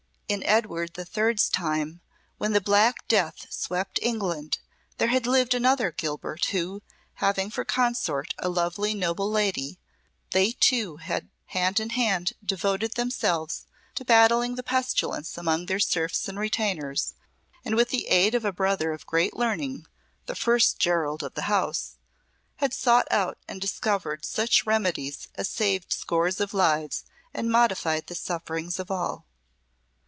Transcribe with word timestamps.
In 0.31 0.43
Edward 0.43 0.93
the 0.93 1.03
Third's 1.03 1.49
time, 1.49 1.99
when 2.37 2.53
the 2.53 2.61
Black 2.61 3.05
Death 3.09 3.51
swept 3.51 3.99
England, 4.01 4.59
there 4.97 5.09
had 5.09 5.27
lived 5.27 5.53
another 5.53 5.91
Guilbert 5.91 6.45
who, 6.45 6.81
having 7.15 7.49
for 7.51 7.65
consort 7.65 8.33
a 8.39 8.47
lovely, 8.47 8.93
noble 8.93 9.29
lady, 9.29 9.77
they 10.29 10.53
two 10.53 10.95
had 10.95 11.27
hand 11.47 11.81
in 11.81 11.89
hand 11.89 12.31
devoted 12.41 12.93
themselves 12.93 13.65
to 13.95 14.05
battling 14.05 14.55
the 14.55 14.63
pestilence 14.63 15.37
among 15.37 15.65
their 15.65 15.81
serfs 15.81 16.25
and 16.29 16.39
retainers, 16.39 17.13
and 17.65 17.75
with 17.75 17.89
the 17.89 18.07
aid 18.07 18.33
of 18.33 18.45
a 18.45 18.53
brother 18.53 18.93
of 18.93 19.05
great 19.05 19.35
learning 19.35 19.85
(the 20.27 20.35
first 20.35 20.79
Gerald 20.79 21.23
of 21.23 21.33
the 21.33 21.41
house) 21.51 21.97
had 22.55 22.73
sought 22.73 23.07
out 23.11 23.37
and 23.49 23.59
discovered 23.59 24.23
such 24.23 24.65
remedies 24.65 25.27
as 25.35 25.49
saved 25.49 25.91
scores 25.91 26.39
of 26.39 26.53
lives 26.53 27.03
and 27.33 27.51
modified 27.51 28.07
the 28.07 28.15
sufferings 28.15 28.79
of 28.79 28.89
all. 28.89 29.25